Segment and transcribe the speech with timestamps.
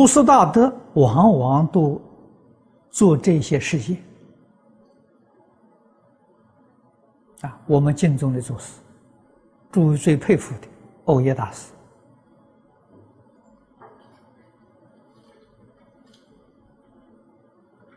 [0.00, 2.00] 祖师大德往往都
[2.90, 3.98] 做这些事情
[7.42, 8.80] 啊，我们敬重的祖师，
[9.70, 10.68] 诸位最佩服的
[11.04, 11.70] 欧耶大师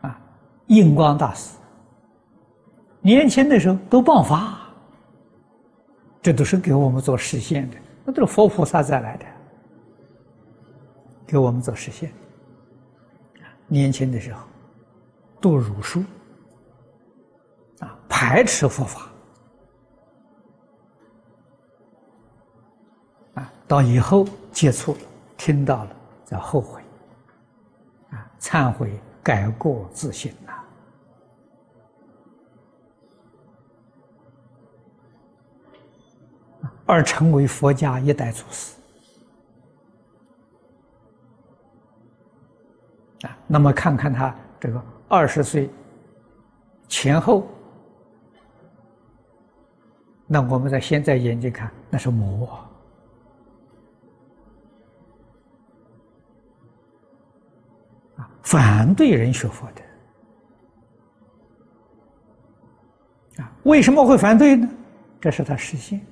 [0.02, 0.20] 啊，
[0.66, 1.56] 印光大师，
[3.00, 4.58] 年轻的时候都爆发，
[6.20, 9.24] 这都是给我们做实现的，那都是佛菩萨再来的。
[11.26, 12.12] 给我们做实现。
[13.66, 14.46] 年轻的时候，
[15.40, 16.04] 读儒书，
[17.80, 19.08] 啊，排斥佛法，
[23.34, 24.98] 啊，到以后接触了，
[25.38, 26.82] 听到了，再后悔，
[28.10, 30.52] 啊，忏悔，改过自新呐，
[36.84, 38.74] 而成为佛家一代祖师。
[43.54, 45.70] 那么看看他这个二十岁
[46.88, 47.46] 前后，
[50.26, 52.48] 那我们在现在眼睛看，那是魔
[58.16, 59.68] 啊，反对人学佛
[63.36, 64.68] 的啊，为什么会反对呢？
[65.20, 66.04] 这是他实现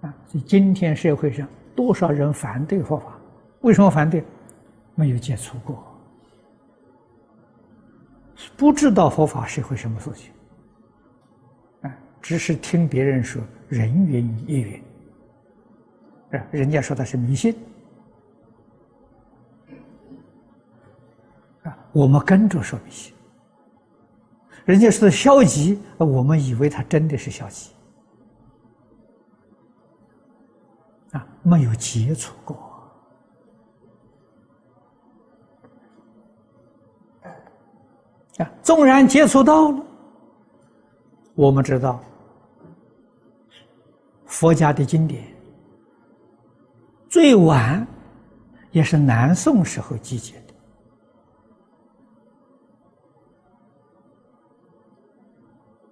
[0.00, 3.12] 啊，所以今天社会上多少人反对佛法？
[3.60, 4.24] 为什么反对？
[4.94, 5.86] 没有接触过。
[8.56, 10.32] 不知道佛法是回什么事情，
[11.82, 14.82] 啊，只是听别人说人云亦云，
[16.32, 17.54] 啊，人家说他是迷信，
[21.62, 23.14] 啊，我们跟着说迷信，
[24.64, 27.70] 人家说消极，我们以为他真的是消极，
[31.12, 32.71] 啊，没有接触过。
[38.74, 39.84] 纵然接触到了，
[41.34, 42.02] 我们知道
[44.24, 45.22] 佛家的经典
[47.06, 47.86] 最晚
[48.70, 50.54] 也是南宋时候集结的。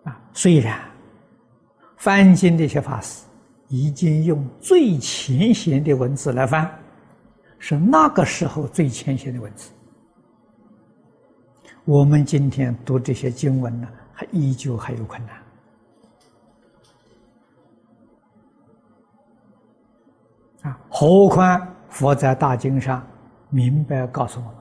[0.04, 0.80] 啊，虽然
[1.98, 3.24] 翻经的一些法师
[3.68, 6.66] 已经用最浅显的文字来翻，
[7.58, 9.70] 是那个时候最浅显的文字。
[11.84, 15.36] 我们今天读这些经文呢，还依旧还有困难
[20.70, 20.78] 啊！
[20.91, 23.04] 何况佛在大经上
[23.48, 24.54] 明白告诉我们：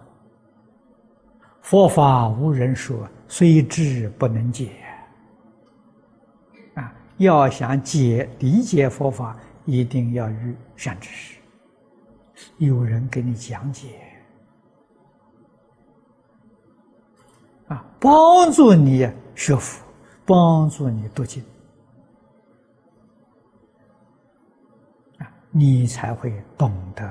[1.61, 4.71] 佛法无人说，虽知不能解。
[6.75, 11.39] 啊，要想解理解佛法，一定要遇善知识，
[12.57, 14.08] 有人给你讲解。
[17.69, 19.85] 啊，帮助你学佛，
[20.25, 21.43] 帮助你读经，
[25.19, 27.05] 啊，你才会懂得。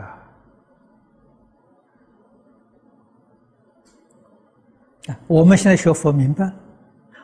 [5.06, 6.52] 啊，我们现在学佛明白，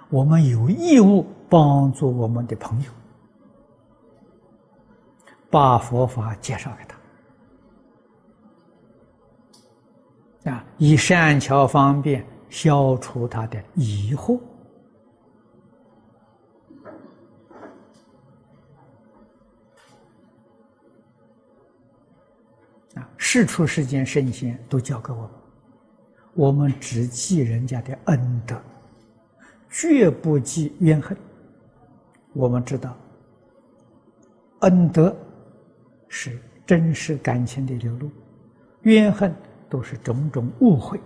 [0.08, 2.90] 我们有义务帮助我们的朋友，
[5.50, 6.84] 把佛法介绍给
[10.44, 12.24] 他，啊，以善巧方便。
[12.54, 14.38] 消除他的疑惑
[22.94, 23.10] 啊！
[23.16, 25.30] 世出世间圣贤都教给我们，
[26.34, 28.56] 我们只记人家的恩德，
[29.68, 31.16] 绝不记怨恨。
[32.34, 32.96] 我们知道，
[34.60, 35.14] 恩德
[36.06, 38.08] 是真实感情的流露，
[38.82, 39.34] 怨恨
[39.68, 41.00] 都是种种误会。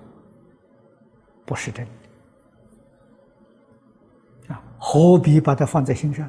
[1.49, 1.87] 不是真
[4.49, 4.63] 的啊！
[4.79, 6.29] 何必把它放在心上？